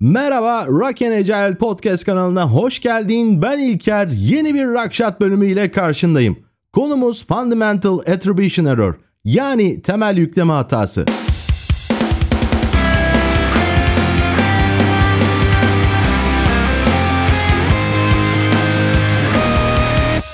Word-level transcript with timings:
Merhaba 0.00 0.66
Rock 0.66 1.02
and 1.02 1.12
Agile 1.12 1.58
Podcast 1.58 2.04
kanalına 2.04 2.50
hoş 2.50 2.80
geldin. 2.80 3.42
Ben 3.42 3.58
İlker. 3.58 4.06
Yeni 4.06 4.54
bir 4.54 4.66
Rockshot 4.66 5.20
bölümüyle 5.20 5.70
karşındayım. 5.70 6.38
Konumuz 6.72 7.26
Fundamental 7.26 7.98
Attribution 7.98 8.66
Error 8.66 8.94
yani 9.24 9.80
temel 9.80 10.16
yükleme 10.16 10.52
hatası. 10.52 11.04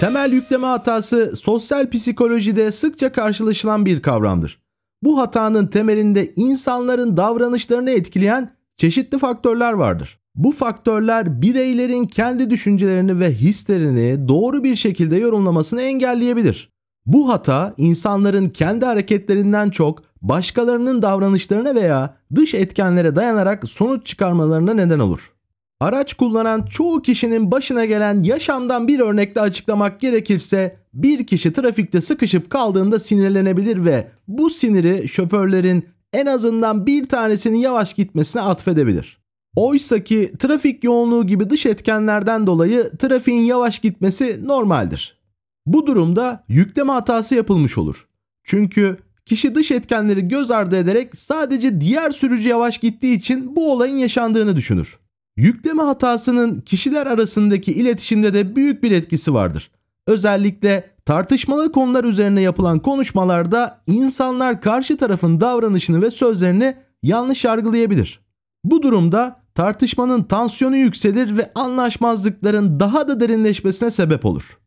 Temel 0.01 0.33
yükleme 0.33 0.67
hatası 0.67 1.37
sosyal 1.37 1.91
psikolojide 1.91 2.73
sıkça 2.73 3.13
karşılaşılan 3.13 3.87
bir 3.87 4.03
kavramdır. 4.03 4.63
Bu 5.03 5.19
hatanın 5.19 5.67
temelinde 5.67 6.33
insanların 6.37 7.17
davranışlarını 7.17 7.91
etkileyen 7.91 8.51
çeşitli 8.83 9.19
faktörler 9.19 9.73
vardır. 9.73 10.19
Bu 10.35 10.53
faktörler 10.53 11.43
bireylerin 11.43 12.07
kendi 12.07 12.51
düşüncelerini 12.51 13.21
ve 13.21 13.33
hislerini 13.33 14.29
doğru 14.29 14.65
bir 14.65 14.77
şekilde 14.77 15.17
yorumlamasını 15.17 15.83
engelleyebilir. 15.83 16.71
Bu 17.07 17.29
hata 17.29 17.75
insanların 17.77 18.47
kendi 18.47 18.85
hareketlerinden 18.85 19.71
çok 19.71 20.03
başkalarının 20.23 21.03
davranışlarına 21.03 21.75
veya 21.75 22.15
dış 22.35 22.55
etkenlere 22.55 23.15
dayanarak 23.15 23.69
sonuç 23.69 24.07
çıkarmalarına 24.07 24.75
neden 24.75 24.99
olur. 24.99 25.33
Araç 25.81 26.15
kullanan 26.15 26.63
çoğu 26.63 27.03
kişinin 27.03 27.51
başına 27.51 27.85
gelen 27.85 28.23
yaşamdan 28.23 28.89
bir 28.89 29.01
örnekle 29.01 29.41
açıklamak 29.41 30.01
gerekirse 30.01 30.77
bir 30.95 31.27
kişi 31.27 31.53
trafikte 31.53 32.01
sıkışıp 32.01 32.51
kaldığında 32.51 32.99
sinirlenebilir 32.99 33.85
ve 33.85 34.09
bu 34.29 34.51
siniri 34.51 35.09
şoförlerin 35.09 35.85
en 36.13 36.27
azından 36.27 36.87
bir 36.87 37.09
tanesinin 37.09 37.59
yavaş 37.59 37.95
gitmesine 37.95 38.43
atfedebilir. 38.43 39.23
Oysa 39.57 40.05
ki 40.05 40.33
trafik 40.39 40.85
yoğunluğu 40.85 41.27
gibi 41.27 41.51
dış 41.51 41.67
etkenlerden 41.67 42.47
dolayı 42.47 42.91
trafiğin 42.99 43.43
yavaş 43.43 43.79
gitmesi 43.79 44.41
normaldir. 44.47 45.19
Bu 45.67 45.87
durumda 45.87 46.45
yükleme 46.49 46.93
hatası 46.93 47.35
yapılmış 47.35 47.79
olur. 47.79 48.09
Çünkü 48.45 48.97
kişi 49.27 49.55
dış 49.55 49.71
etkenleri 49.71 50.29
göz 50.29 50.51
ardı 50.51 50.77
ederek 50.77 51.19
sadece 51.19 51.81
diğer 51.81 52.11
sürücü 52.11 52.49
yavaş 52.49 52.79
gittiği 52.79 53.15
için 53.15 53.57
bu 53.57 53.73
olayın 53.73 53.97
yaşandığını 53.97 54.57
düşünür. 54.57 54.99
Yükleme 55.37 55.83
hatasının 55.83 56.61
kişiler 56.61 57.07
arasındaki 57.07 57.73
iletişimde 57.73 58.35
de 58.35 58.57
büyük 58.57 58.83
bir 58.83 58.93
etkisi 58.93 59.35
vardır. 59.35 59.71
Özellikle 60.07 60.92
tartışmalı 61.05 61.73
konular 61.73 62.05
üzerine 62.05 62.41
yapılan 62.41 62.79
konuşmalarda 62.79 63.83
insanlar 63.87 64.61
karşı 64.61 64.97
tarafın 64.97 65.41
davranışını 65.41 66.03
ve 66.03 66.11
sözlerini 66.11 66.75
yanlış 67.03 67.45
yargılayabilir. 67.45 68.21
Bu 68.65 68.83
durumda 68.83 69.43
tartışmanın 69.55 70.23
tansiyonu 70.23 70.77
yükselir 70.77 71.39
ve 71.39 71.53
anlaşmazlıkların 71.55 72.81
daha 72.81 73.09
da 73.09 73.21
derinleşmesine 73.21 73.91
sebep 73.91 74.25
olur. 74.27 74.59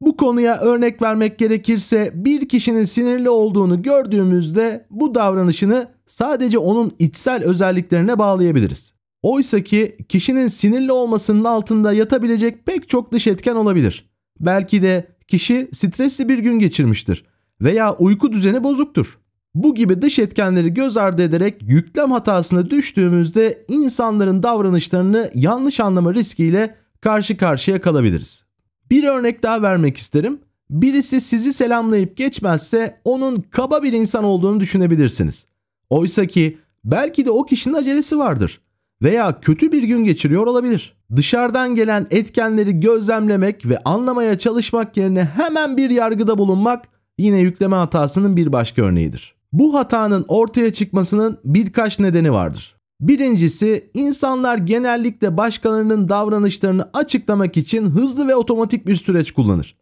Bu 0.00 0.16
konuya 0.16 0.60
örnek 0.60 1.02
vermek 1.02 1.38
gerekirse 1.38 2.12
bir 2.14 2.48
kişinin 2.48 2.84
sinirli 2.84 3.30
olduğunu 3.30 3.82
gördüğümüzde 3.82 4.86
bu 4.90 5.14
davranışını 5.14 5.88
sadece 6.06 6.58
onun 6.58 6.92
içsel 6.98 7.44
özelliklerine 7.44 8.18
bağlayabiliriz. 8.18 8.94
Oysa 9.22 9.60
ki 9.60 9.96
kişinin 10.08 10.48
sinirli 10.48 10.92
olmasının 10.92 11.44
altında 11.44 11.92
yatabilecek 11.92 12.66
pek 12.66 12.88
çok 12.88 13.12
dış 13.12 13.26
etken 13.26 13.54
olabilir. 13.54 14.13
Belki 14.40 14.82
de 14.82 15.08
kişi 15.28 15.68
stresli 15.72 16.28
bir 16.28 16.38
gün 16.38 16.58
geçirmiştir 16.58 17.24
veya 17.60 17.94
uyku 17.94 18.32
düzeni 18.32 18.64
bozuktur. 18.64 19.18
Bu 19.54 19.74
gibi 19.74 20.02
dış 20.02 20.18
etkenleri 20.18 20.74
göz 20.74 20.96
ardı 20.96 21.22
ederek 21.22 21.62
yüklem 21.62 22.10
hatasına 22.10 22.70
düştüğümüzde 22.70 23.64
insanların 23.68 24.42
davranışlarını 24.42 25.30
yanlış 25.34 25.80
anlama 25.80 26.14
riskiyle 26.14 26.74
karşı 27.00 27.36
karşıya 27.36 27.80
kalabiliriz. 27.80 28.44
Bir 28.90 29.04
örnek 29.04 29.42
daha 29.42 29.62
vermek 29.62 29.96
isterim. 29.96 30.40
Birisi 30.70 31.20
sizi 31.20 31.52
selamlayıp 31.52 32.16
geçmezse 32.16 33.00
onun 33.04 33.36
kaba 33.50 33.82
bir 33.82 33.92
insan 33.92 34.24
olduğunu 34.24 34.60
düşünebilirsiniz. 34.60 35.46
Oysa 35.90 36.26
ki 36.26 36.58
belki 36.84 37.26
de 37.26 37.30
o 37.30 37.44
kişinin 37.44 37.74
acelesi 37.74 38.18
vardır 38.18 38.60
veya 39.04 39.40
kötü 39.40 39.72
bir 39.72 39.82
gün 39.82 40.04
geçiriyor 40.04 40.46
olabilir. 40.46 40.94
Dışarıdan 41.16 41.74
gelen 41.74 42.06
etkenleri 42.10 42.80
gözlemlemek 42.80 43.66
ve 43.66 43.78
anlamaya 43.84 44.38
çalışmak 44.38 44.96
yerine 44.96 45.24
hemen 45.24 45.76
bir 45.76 45.90
yargıda 45.90 46.38
bulunmak 46.38 46.84
yine 47.18 47.38
yükleme 47.38 47.76
hatasının 47.76 48.36
bir 48.36 48.52
başka 48.52 48.82
örneğidir. 48.82 49.34
Bu 49.52 49.74
hatanın 49.74 50.24
ortaya 50.28 50.72
çıkmasının 50.72 51.38
birkaç 51.44 51.98
nedeni 51.98 52.32
vardır. 52.32 52.76
Birincisi 53.00 53.90
insanlar 53.94 54.58
genellikle 54.58 55.36
başkalarının 55.36 56.08
davranışlarını 56.08 56.90
açıklamak 56.92 57.56
için 57.56 57.86
hızlı 57.86 58.28
ve 58.28 58.34
otomatik 58.34 58.86
bir 58.86 58.96
süreç 58.96 59.32
kullanır. 59.32 59.76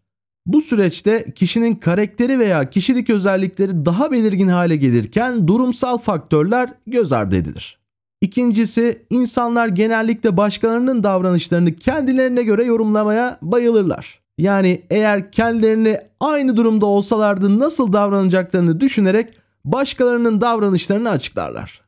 Bu 0.46 0.62
süreçte 0.62 1.24
kişinin 1.34 1.74
karakteri 1.74 2.38
veya 2.38 2.70
kişilik 2.70 3.10
özellikleri 3.10 3.84
daha 3.84 4.12
belirgin 4.12 4.48
hale 4.48 4.76
gelirken 4.76 5.48
durumsal 5.48 5.98
faktörler 5.98 6.70
göz 6.86 7.12
ardı 7.12 7.36
edilir. 7.36 7.81
İkincisi 8.22 9.02
insanlar 9.10 9.68
genellikle 9.68 10.36
başkalarının 10.36 11.02
davranışlarını 11.02 11.76
kendilerine 11.76 12.42
göre 12.42 12.64
yorumlamaya 12.64 13.38
bayılırlar. 13.42 14.20
Yani 14.38 14.82
eğer 14.90 15.32
kendilerini 15.32 15.98
aynı 16.20 16.56
durumda 16.56 16.86
olsalardı 16.86 17.58
nasıl 17.58 17.92
davranacaklarını 17.92 18.80
düşünerek 18.80 19.38
başkalarının 19.64 20.40
davranışlarını 20.40 21.10
açıklarlar. 21.10 21.80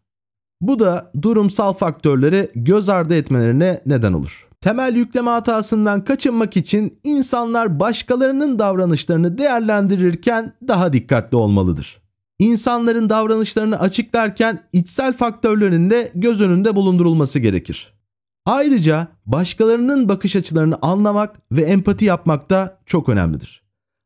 Bu 0.61 0.79
da 0.79 1.11
durumsal 1.23 1.73
faktörleri 1.73 2.51
göz 2.55 2.89
ardı 2.89 3.15
etmelerine 3.15 3.81
neden 3.87 4.13
olur. 4.13 4.49
Temel 4.61 4.97
yükleme 4.97 5.31
hatasından 5.31 6.05
kaçınmak 6.05 6.57
için 6.57 6.99
insanlar 7.05 7.81
başkalarının 7.81 8.59
davranışlarını 8.59 9.39
değerlendirirken 9.39 10.53
daha 10.69 10.93
dikkatli 10.93 11.37
olmalıdır. 11.37 12.04
İnsanların 12.39 13.09
davranışlarını 13.09 13.81
açıklarken 13.81 14.59
içsel 14.73 15.13
faktörlerin 15.13 15.91
de 15.91 16.11
göz 16.15 16.41
önünde 16.41 16.77
bulundurulması 16.77 17.39
gerekir. 17.39 17.95
Ayrıca 18.47 19.09
başkalarının 19.27 20.09
bakış 20.09 20.37
açılarını 20.37 20.79
anlamak 20.83 21.37
ve 21.53 21.63
empati 21.63 22.05
yapmak 22.05 22.51
da 22.51 22.79
çok 22.87 23.09
önemlidir. 23.09 23.63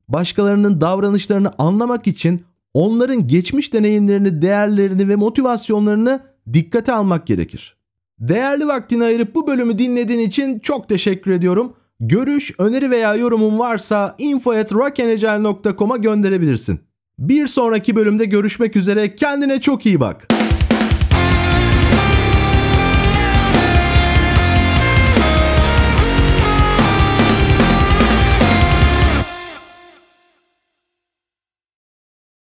Başkalarının 0.09 0.81
davranışlarını 0.81 1.51
anlamak 1.59 2.07
için 2.07 2.45
onların 2.75 3.27
geçmiş 3.27 3.73
deneyimlerini, 3.73 4.43
değerlerini 4.43 5.09
ve 5.09 5.17
motivasyonlarını 5.17 6.21
dikkate 6.53 6.93
almak 6.93 7.27
gerekir. 7.27 7.77
Değerli 8.21 8.67
vaktini 8.67 9.05
ayırıp 9.05 9.35
bu 9.35 9.47
bölümü 9.47 9.79
dinlediğin 9.79 10.21
için 10.21 10.59
çok 10.59 10.89
teşekkür 10.89 11.31
ediyorum. 11.31 11.73
Görüş, 12.01 12.55
öneri 12.59 12.91
veya 12.91 13.15
yorumun 13.15 13.59
varsa 13.59 14.15
info@rockandagile.com'a 14.19 15.97
gönderebilirsin. 15.97 16.88
Bir 17.19 17.47
sonraki 17.47 17.97
bölümde 17.97 18.25
görüşmek 18.25 18.77
üzere. 18.77 19.15
Kendine 19.15 19.61
çok 19.61 19.87
iyi 19.87 20.01
bak. 20.01 20.29